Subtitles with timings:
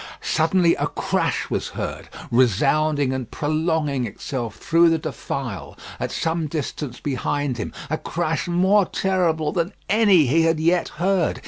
[0.19, 6.99] Suddenly a crash was heard, resounding and prolonging itself through the defile at some distance
[6.99, 11.39] behind him: a crash more terrible than any he had yet heard.